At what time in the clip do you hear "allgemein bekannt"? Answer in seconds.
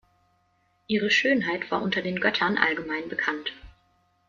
2.57-3.51